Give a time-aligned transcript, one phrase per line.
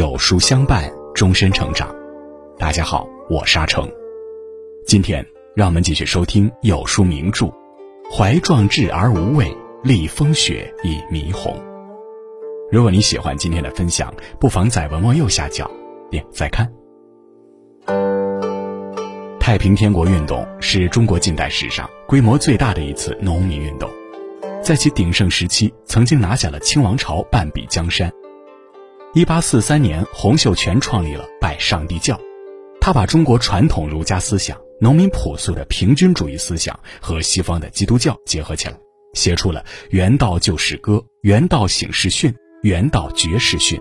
[0.00, 1.94] 有书相伴，终身成长。
[2.56, 3.86] 大家好，我沙成。
[4.86, 5.22] 今天
[5.54, 7.44] 让我们继续收听有书名著
[8.10, 9.54] 《怀壮志而无畏，
[9.84, 11.52] 历风雪以霓虹》。
[12.72, 15.70] 如果你喜欢今天的分享，不妨在文末右下角
[16.10, 16.66] 点再看。
[19.38, 23.86] 太平天国运动是中国近代史上规模最大的一次农民运动，
[24.62, 28.10] 在其鼎盛时期，曾经拿下了清王朝半壁江山。
[29.12, 32.16] 一八四三年，洪秀全创立了拜上帝教，
[32.80, 38.78] 他把中国传统儒家思想、农民朴素的平均主义思想和西方的基督教结合起来，
[39.14, 40.92] 写出了《原道救世歌》
[41.22, 42.30] 《原道醒世训》
[42.62, 43.76] 《原道绝世训》。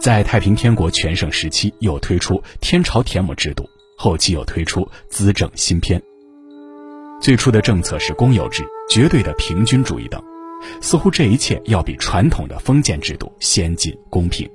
[0.00, 6.02] 在太平天国全盛时期，又推出天朝田亩制度，后期又推出资政新篇。
[7.20, 10.24] 最初的政策是公有制、绝对的平均主义等。
[10.80, 14.48] 似乎这一切要比传统的封建制度先进公平。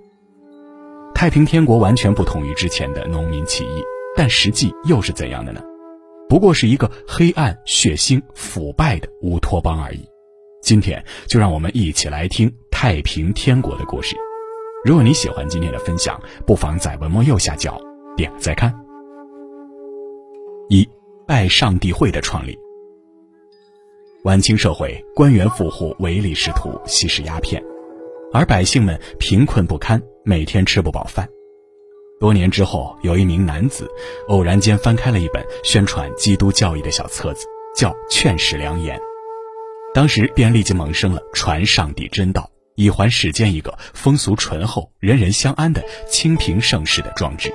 [1.14, 3.82] 太平天国完全不同于之前的农民起义，
[4.16, 5.62] 但实际又是怎样的呢？
[6.30, 10.06] 不过是一个黑暗、血腥、腐败的乌托邦而已。
[10.62, 14.16] 今天就让我们一起来听太平天国的故事。
[14.84, 17.80] 如果你喜欢今天的分享，不妨在文末右下角
[18.16, 18.74] 点再看。
[20.70, 20.88] 一
[21.26, 22.67] 拜上帝会的创立。
[24.28, 27.64] 晚清社会，官员富户唯利是图，吸食鸦片，
[28.34, 31.26] 而百姓们贫困不堪，每天吃不饱饭。
[32.20, 33.90] 多年之后，有一名男子
[34.28, 38.98] 偶然间翻开了一本宣传基督教义的小册子，叫《劝世良言》。
[39.94, 47.50] 当时便立即萌生了传上帝真道，以还世间一个风俗淳厚、人人相安的清平盛世的壮志。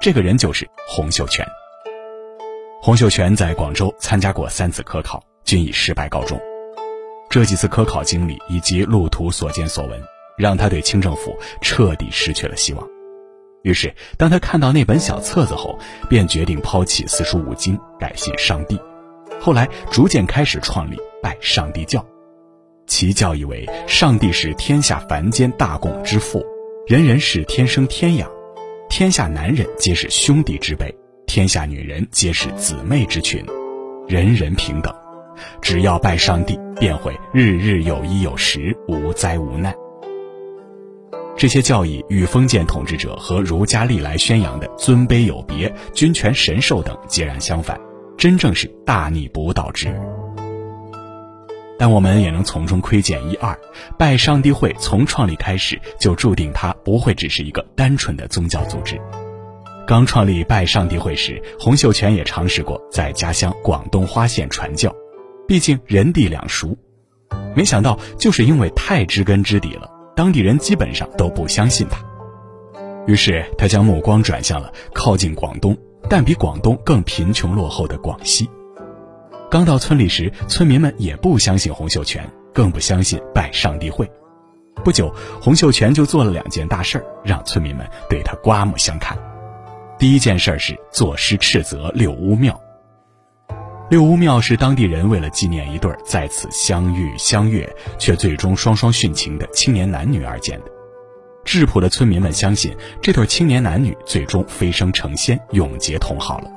[0.00, 1.46] 这个人就是洪秀全。
[2.82, 5.22] 洪秀全在广州参加过三次科考。
[5.44, 6.40] 均以失败告终。
[7.30, 10.00] 这几次科考经历以及路途所见所闻，
[10.38, 12.88] 让他对清政府彻底失去了希望。
[13.62, 18.78] 于是，当他看到那本小册子后，便决定抛弃四书五经，改信上帝。
[19.40, 22.04] 后来，逐渐开始创立拜上帝教，
[22.86, 26.44] 其教义为：上帝是天下凡间大共之父，
[26.86, 28.30] 人人是天生天养，
[28.88, 30.94] 天下男人皆是兄弟之辈，
[31.26, 33.44] 天下女人皆是姊妹之群，
[34.06, 34.94] 人人平等。
[35.60, 39.74] 只要拜上帝，便会日日有衣有食，无灾无难。
[41.36, 47.78] 这些教义与封建统治者和儒家历来宣扬的尊卑有别、君权神授等截然相反，
[48.16, 49.92] 真正是大逆不道之。
[51.76, 53.58] 但我们也能从中窥见一二：
[53.98, 58.96] 拜上帝会从创立开始就注定它不会只是一个单纯的宗教组织。
[59.84, 64.94] 刚创立拜上帝会时，洪秀全也尝试过在家乡广东花县传教。
[65.46, 66.76] 毕竟人地两熟，
[67.54, 72.02] 没想到就是因为太知根知底了，当地人基本上都不相信他。
[73.06, 75.76] 于是他将目光转向了靠近广东，
[76.08, 78.48] 但比广东更贫穷落后的广西。
[79.50, 84.10] 刚到村里时，村民们也不相信洪秀全，更不相信拜上帝会。
[84.82, 89.16] 不久，洪秀全就做了两件大事儿，让村民们对他刮目相看。
[89.98, 92.58] 第一件事是作诗斥责六巫庙。
[93.94, 97.64] 六乌庙是当地人为了纪念一对在此相遇相悦
[97.96, 100.66] 却最终双双殉情的青年男女而建的。
[101.44, 106.50] 质朴的村民们相信这对青年男女最终飞升成仙，永结同好了。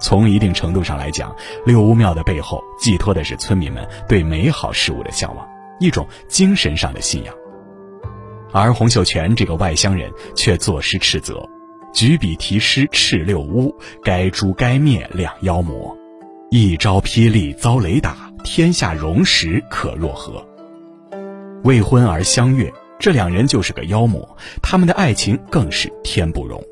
[0.00, 1.32] 从一定程度上来讲，
[1.64, 5.48] 六乌庙的背后寄托的是村民们对美好事物的向往，
[5.78, 7.32] 一种精神上的信仰。
[8.52, 11.48] 而洪秀全这个外乡人却作诗斥责，
[11.94, 13.72] 举笔题诗斥六乌，
[14.02, 15.96] 该诛该灭两妖魔。
[16.48, 20.46] 一朝霹雳遭雷打，天下荣时可若何？
[21.64, 26.62] 未婚而相悦，这两人就是个妖魔，他们的爱情更是天不容。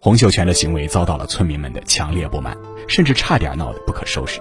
[0.00, 4.40] 洪秀全的行为遭到了村民们的强烈不满，甚至差点闹得不可收拾。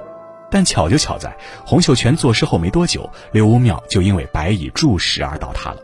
[0.52, 1.36] 但巧就巧在，
[1.66, 5.82] 洪秀全做事后没多久，刘屋庙就因为白蚁蛀食而倒塌了。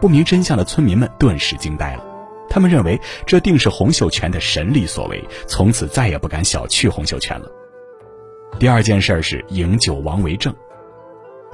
[0.00, 2.04] 不明真相的村民们顿时惊呆了，
[2.48, 7.50] 他们认为这定是洪秀全的神力所为，从此再也不敢小觑洪秀全了。
[8.58, 10.54] 第二件事是营救王维正。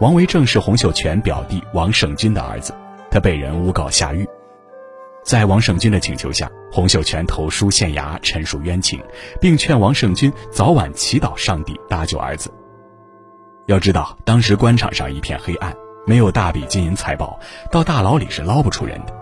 [0.01, 2.75] 王维正是洪秀全表弟王胜军的儿子，
[3.11, 4.29] 他被人诬告下狱，
[5.23, 9.01] 在王胜军的请求下，洪秀全投书县衙陈述冤情，
[9.41, 12.51] 并劝王胜军早晚祈祷上帝搭救儿子。
[13.67, 15.73] 要知道，当时官场上一片黑暗，
[16.07, 17.39] 没有大笔金银财宝，
[17.71, 19.15] 到大牢里是捞不出人的。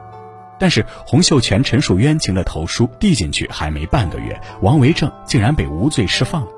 [0.59, 6.49] 但是洪秀全陈述冤情的投书递进去还没半个月，王维正竟然被无罪释放了。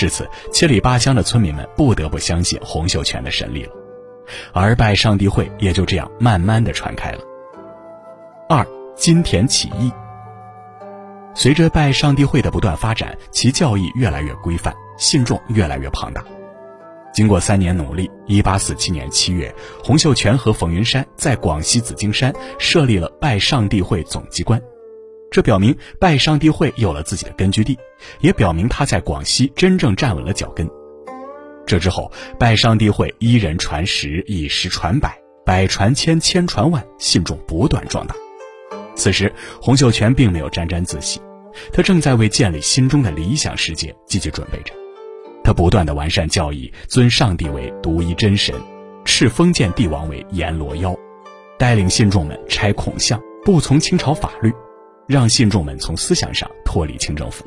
[0.00, 3.72] 至此，七里八乡的村民们不得不相信洪秀全的神力了，
[4.54, 7.18] 而拜上帝会也就这样慢慢的传开了。
[8.48, 8.66] 二、
[8.96, 9.92] 金田起义。
[11.34, 16.24] 随着拜上帝会的不断发展，其教义越来越规范，信众越来越庞大。
[17.12, 19.54] 经过三年努力，一八四七年七月，
[19.84, 24.58] 洪秀全和冯云山在广西紫金山设立了拜上帝会总机关。
[25.30, 27.78] 这表明拜上帝会有了自己的根据地，
[28.20, 30.68] 也表明他在广西真正站稳了脚跟。
[31.66, 38.14] 这之后，拜上帝会一人传十，以十传百，百传千，千传万，信众不断壮大。
[38.96, 39.32] 此时，
[39.62, 41.20] 洪秀全并没有沾沾自喜，
[41.72, 44.74] 他正在为建立心中的理想世界积极准备着。
[45.44, 48.54] 他不断的完善教义，尊上帝为独一真神，
[49.04, 50.94] 敕封建帝王为阎罗妖，
[51.58, 54.52] 带领信众们拆孔像，不从清朝法律。
[55.06, 57.44] 让信众们从思想上脱离清政府。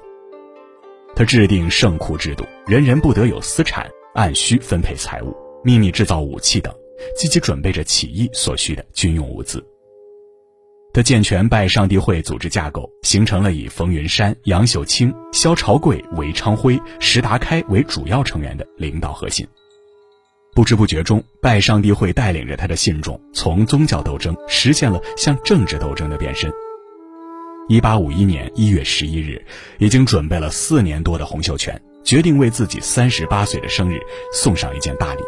[1.16, 6.74] 他制定圣库制度，人人不得有私产，按需分配财物，秘密制造武器等，
[7.16, 9.64] 积极准备着起义所需的军用物资。
[10.92, 19.48] 他健全拜上帝会组织架构，形成了以冯云山、杨秀清、萧朝贵、韦昌辉、石达开为主要成员的领导核心。
[20.56, 26.52] 不知不觉中，拜上帝会带领着他的信众，从宗教斗争实现了向政治斗争的变身。
[27.70, 29.42] 一八五一年一月十一日，
[29.80, 34.00] 已经准备了四年多的洪秀全决定为自己三十八岁的生日
[34.34, 35.22] 送上一件大礼。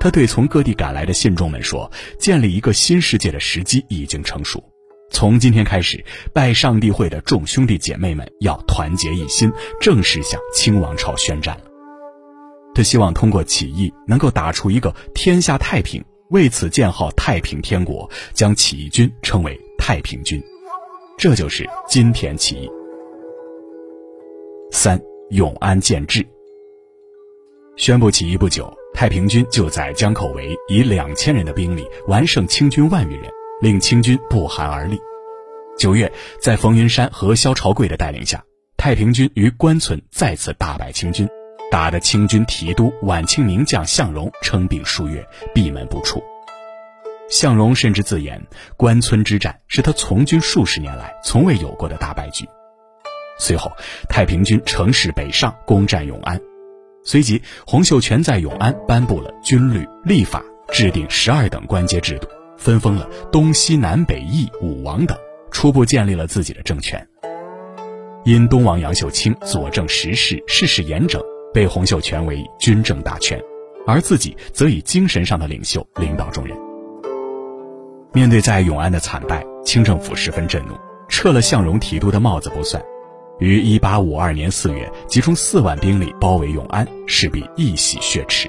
[0.00, 4.62] 他对从各地赶来的信众们说：“建立一个新世界的时机已经成熟，
[5.10, 6.02] 从今天开始，
[6.32, 11.64] 拜上帝会的众兄弟姐妹们要团结一心，正式向清王朝宣战了。”
[12.74, 20.42] 他希望通过起义能够打出一个天下太平，为此建号太平天国，将起义军称为太平军。
[21.16, 22.70] 这就是金田起义。
[24.70, 25.00] 三
[25.30, 26.26] 永安建制。
[27.76, 33.30] 宣布起义不久，太平军就在江口围以两千人的兵力完胜清军万余人，
[33.60, 34.98] 令清军不寒而栗。
[35.78, 38.44] 九月，在冯云山和萧朝贵的带领下，
[38.76, 41.28] 太平军于关村再次大败清军，
[41.70, 46.22] 打得清军提督晚清名将向荣称病数月，闭门不出。
[47.34, 48.40] 向荣甚至自言，
[48.76, 52.48] 关村之战是他从军数十年来从未有过的大败局。
[53.40, 53.72] 随后，
[54.08, 56.40] 太平军乘势北上，攻占永安。
[57.02, 65.18] 随即，洪秀全在永安颁布了军律、立法，制定十二等官阶制度，分封了东西南北翼五王等，
[65.50, 67.04] 初步建立了自己的政权。
[68.24, 71.20] 因东王杨秀清佐证时事，事事严整，
[71.52, 73.42] 被洪秀全为军政大权，
[73.88, 76.63] 而自己则以精神上的领袖领导众人。
[78.14, 80.74] 面对在永安的惨败，清政府十分震怒，
[81.08, 82.80] 撤了向荣提督的帽子不算，
[83.40, 88.48] 于一八五二年四月集中四万兵力包围永安，势必一洗血池。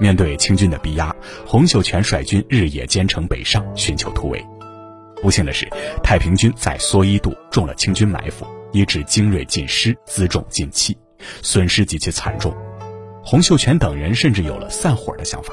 [0.00, 1.14] 面对清军的逼压，
[1.46, 4.44] 洪秀全率军日夜兼程北上，寻求突围。
[5.22, 5.68] 不幸的是，
[6.02, 10.98] 太平军在蓑衣渡中了清军埋伏，以致精锐尽失，辎重尽弃，
[11.42, 12.52] 损失极其惨重。
[13.24, 15.52] 洪秀全等人甚至有了散伙的想法。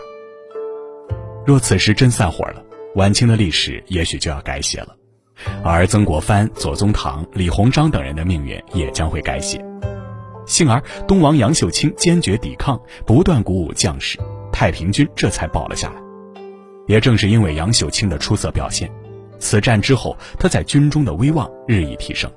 [1.46, 2.63] 若此时真散伙了，
[2.96, 4.96] 晚清的历史也许就要改写了，
[5.64, 9.64] 而曾国藩、左宗棠、李鸿章等人的命运也将会改写。
[10.46, 14.20] 幸而东王杨秀清坚决抵抗，不断鼓舞将士，
[14.52, 15.96] 太平军这才保了下来。
[16.86, 18.92] 也正是因为杨秀清的出色表现，
[19.40, 22.30] 此战之后他在军中的威望日益提升。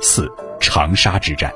[0.00, 1.52] 四长沙之战，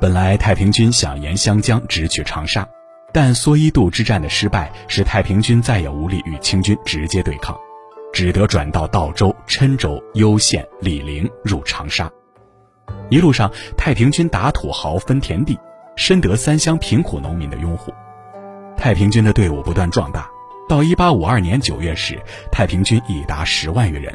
[0.00, 2.66] 本来太平军想沿湘江直取长沙。
[3.14, 7.56] 但蓑衣渡之战的失败，使太平军再也无力与清军直接对抗，
[8.12, 12.10] 只得转到道州、郴州、攸县、醴陵入长沙。
[13.10, 15.56] 一路上，太平军打土豪分田地，
[15.94, 17.94] 深得三乡贫苦农民的拥护。
[18.76, 20.28] 太平军的队伍不断壮大，
[20.68, 24.12] 到一八五二年九月时，太平军已达十万余人。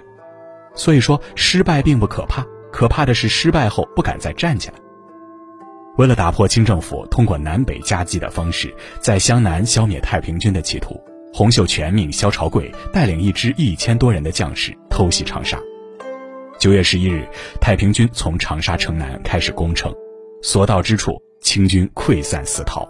[0.75, 4.75] 所以说，失败并不可怕，可怕的是失败后不敢再站起来。
[5.99, 10.97] 为了打破清政府通过南北夹击的方式，在湘南消灭太平军的企图，
[11.33, 15.59] 洪秀全命萧朝贵带领一支一千多人的将士偷袭长沙。
[16.57, 17.27] 九月十一日，
[17.59, 19.93] 太平军从长沙城南开始攻城，
[20.41, 22.87] 所到之处，清军溃散死逃。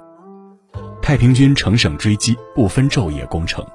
[1.01, 3.65] 太平军乘胜追击，不分昼夜攻城，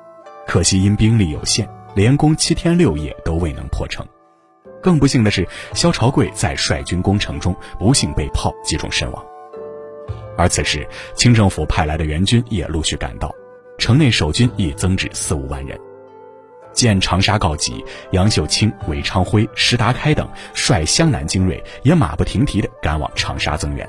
[0.47, 4.07] 可惜因兵力有限，连攻七天六夜都未能破城。
[4.85, 9.25] 更不幸的是，萧朝贵在率军攻城中不幸被炮击中身亡。
[10.37, 13.35] 而此时，清政府派来的援军也陆续赶到，
[13.79, 15.81] 城内守军已增至四五万人。
[16.75, 23.88] 见长沙告急，杨秀清、韦昌辉、石达开等率湘南精锐也马不停蹄地赶往长沙增援。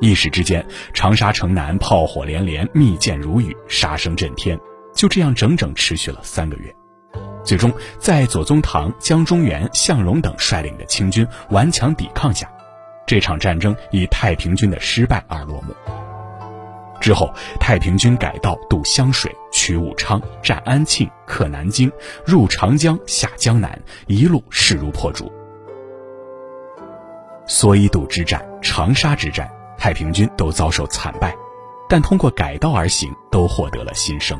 [0.00, 4.58] 一时之间，长沙城南炮火连连，密箭如雨，杀声震天。
[4.94, 6.74] 就这样整整持续了三个月。
[7.48, 12.46] 最终，在左宗棠、江忠源、向荣等率领的清军顽强抵抗下，
[13.06, 15.74] 这场战争以太平军的失败而落幕。
[17.00, 21.90] 之后，太平军改道渡湘水，取武昌，占安庆，克南京，
[22.22, 25.32] 入长江，下江南，一路势如破竹。
[27.46, 31.34] 蓑衣渡之战、长沙之战，太平军都遭受惨败，
[31.88, 34.38] 但通过改道而行，都获得了新生。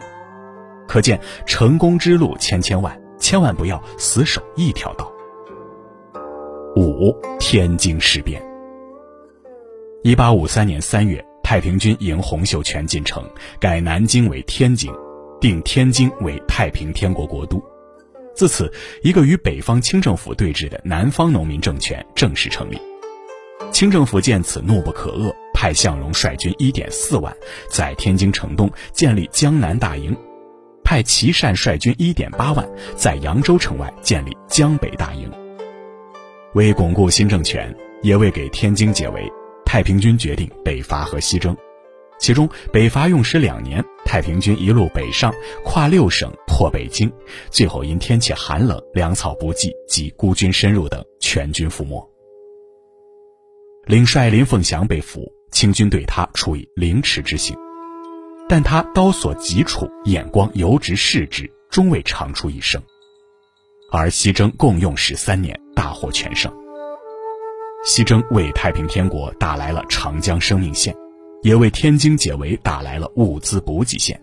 [0.88, 5.12] 可见，成功之路千千万，千万不要死守一条道。
[6.74, 8.42] 五天津事变。
[10.02, 13.22] 一八五三年三月，太平军迎洪秀全进城，
[13.60, 14.90] 改南京为天津，
[15.40, 17.62] 定天津为太平天国国都。
[18.34, 22.80] 自此，一个与北方清政府对峙的南方农民政权正式成立。
[23.72, 27.36] 清政府见此怒不可遏，派向荣率军一点四万，
[27.68, 30.14] 在天津城东建立江南大营；
[30.88, 32.66] 派琦善率军一点八万，
[32.96, 35.30] 在扬州城外建立江北大营。
[36.54, 39.30] 为巩固新政权，也为给天津解围，
[39.66, 41.54] 太平军决定北伐和西征。
[42.18, 45.30] 其中，北伐用时两年，太平军一路北上，
[45.62, 47.12] 跨六省破北京，
[47.50, 52.02] 最后因天气寒冷、粮草不济及孤军深入等，全军覆没。
[53.84, 57.54] 领帅林凤祥被俘，清军对他处以凌迟之刑，
[58.48, 62.82] 但他刀所及处，眼光犹直视之，终未长出一声。
[63.90, 66.52] 而西征共用时三年，大获全胜。
[67.84, 70.94] 西征为太平天国打来了长江生命线，
[71.42, 74.20] 也为天津解围打来了物资补给线。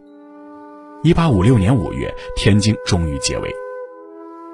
[1.03, 3.49] 一八五六年五月，天津终于解围，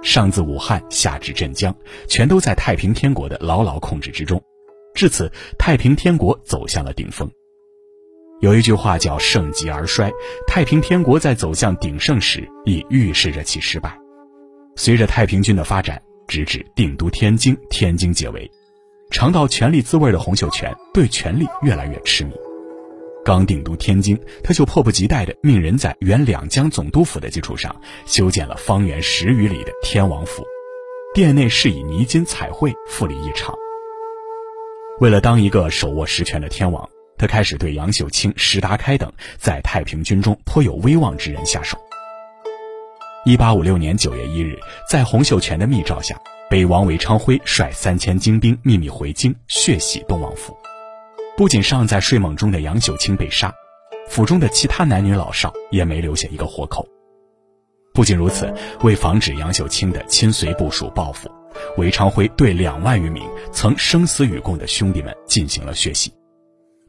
[0.03, 1.73] 上自武汉，下至镇江，
[2.07, 4.41] 全都在太平天国的牢牢控制之中。
[4.93, 7.29] 至此，太平天国走向了顶峰。
[8.41, 10.11] 有一句话叫“盛极而衰”，
[10.47, 13.95] 太平天国在走向鼎盛时，已预示着其失败。
[14.75, 18.49] 随着太平军的发展，直至定都天津，天津解围，
[19.11, 22.31] 尝到权力滋味的洪秀全对权力越来越痴迷。
[23.23, 27.75] 刚定都天津，他就迫不及待地命人在原两江总督府的基础上，
[28.07, 30.43] 修建了方圆十余里的天王府，
[31.13, 33.53] 殿内是以泥金彩绘，富丽异常。
[34.99, 36.89] 为了当一个手握实权的天王，
[37.21, 41.77] 他开始对杨秀清、石达开等在太平军中颇有威望之人下手。
[43.25, 44.57] 一八五六年九月一日，
[44.89, 50.57] 在洪秀全的密诏下，北王韦昌辉率三千精兵秘密回京，血洗东王府。
[51.37, 53.53] 不仅尚在睡梦中的杨秀清被杀，
[54.09, 56.83] 府中的其他男女老少也没留下一个活口。
[57.93, 58.51] 不仅如此，
[58.81, 61.29] 为防止杨秀清的亲随部属报复。
[61.77, 66.11] 韦昌辉对两万余名曾生死与共的兄弟们进行了血洗。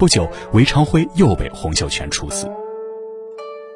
[0.03, 2.51] 不久，韦昌辉又被洪秀全处死。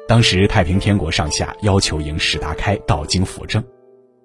[0.09, 3.63] 当时太平天国上下要求迎史达开到京辅政，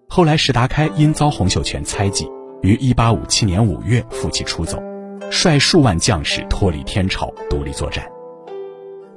[0.08, 2.28] 后来史达开因遭洪秀全猜忌，
[2.60, 4.82] 于1857年5月负气出走，
[5.30, 8.04] 率数万将士脱离天朝，独立作战。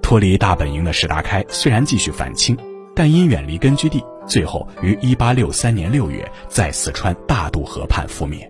[0.04, 2.56] 脱离大本营的史达开虽然继续反清，
[2.96, 4.06] 但因远离根据地。
[4.28, 8.48] 最后于一八六三年六月在四川大渡河畔覆灭。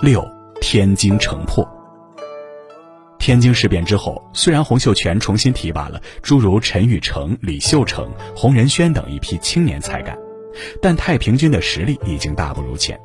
[0.00, 0.26] 六
[0.62, 1.62] 天津城破。
[3.24, 10.14] 天津事变之后，虽然洪秀全重新提拔了诸如陈玉成、李秀成、洪仁轩等一批青年才干，
[10.82, 13.00] 但太平军的实力已经大不如前。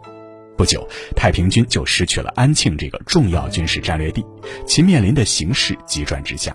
[0.57, 0.85] 不久，
[1.15, 4.21] 太平军就失去了安庆这个重要军事战略地，
[4.67, 6.53] 其面临的形势急转直下。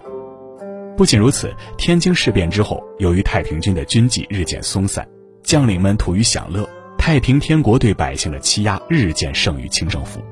[0.95, 5.09] 不仅如此，天津事变之后，由于太平军的军纪日渐松散，
[5.43, 6.69] 将领们图于享乐，
[6.99, 10.23] 太平天国对百姓的欺压日渐胜于清政府。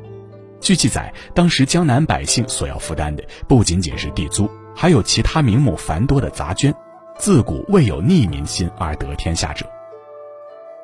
[0.63, 6.75] 据记载，当时江南百姓所要负担的不仅仅是地租，还有其他名目繁多的杂捐。
[7.19, 9.67] 自古未有逆民心而得天下者。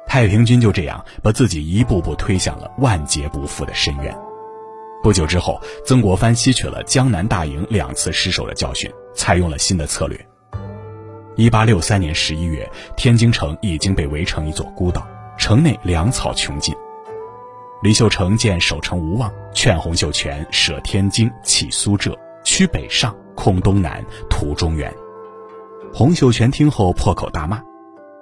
[0.06, 4.14] 太平军就这样把自己一步步推向了万劫不复的深渊。
[5.02, 8.90] 不久之后，曾国藩吸取了江南大营两次失守的教训。
[9.14, 10.28] 采用了新的策略。
[11.35, 15.04] 一八六三年十一月，天津城已经被围成一座孤岛，
[15.37, 16.73] 城内粮草穷尽。
[17.80, 22.12] 李秀成见守城无望，劝洪秀全舍天津，弃苏浙，
[22.44, 24.92] 趋北上，空东南，图中原。
[25.94, 27.62] 洪秀全听后破口大骂：“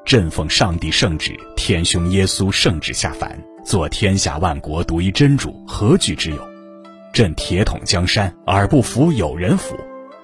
[0.04, 6.48] 朕奉上帝圣旨，天兄耶稣圣旨下凡，做天下万国独一真主，何惧之有？
[7.14, 9.75] 朕铁桶江山，尔不服有人服。”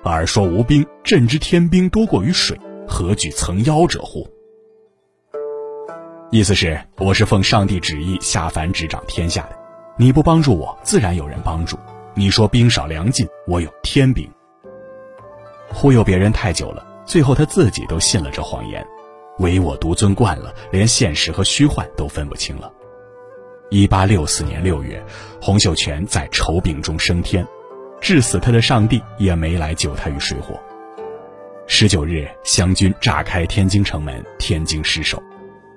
[0.04, 4.28] 尔说无兵，朕知天兵多过于水，何惧曾夭者乎？
[6.32, 9.58] 意思是，我是奉上帝旨意下凡执掌天下的，
[9.98, 11.78] 你不帮助我，自然有人帮助。
[12.14, 14.26] 你说兵少粮尽，我有天兵。
[15.70, 18.82] 忽悠别人太久了，最后他自己都信了这谎言，
[19.40, 22.72] 唯我独尊惯了，连现实和虚幻都分不清了。
[23.68, 25.04] 一八六四年六月，
[25.38, 27.46] 洪秀全在愁病中升天，
[28.00, 30.58] 致死他的上帝也没来救他于水火。
[31.66, 35.22] 十九日，湘军炸开天津城门，天津失守。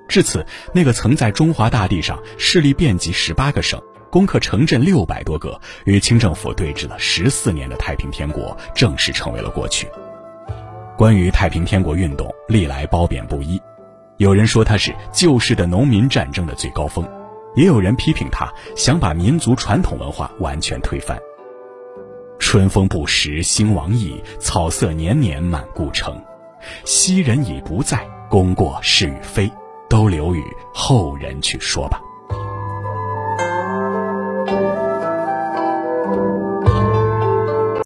[0.07, 9.87] 至此，那个曾在中华大地上势力遍及十八个省、攻克城镇六百多个、与清政府对峙了十四年的太平天国，正式成为了过去。
[10.97, 13.61] 关于太平天国运动，历来褒贬不一，
[14.17, 17.05] 有人说它是旧式的农民战争的最高峰。
[17.55, 21.17] 也有人批评他想把民族传统文化完全推翻。
[22.37, 26.21] 春风不识兴亡意，草色年年满故城。
[26.83, 29.49] 昔人已不在，功过是与非，
[29.95, 32.01] 都留与后人去说吧。